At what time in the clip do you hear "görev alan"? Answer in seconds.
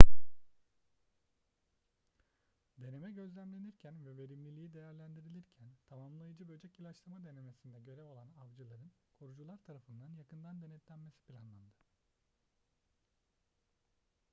7.79-8.29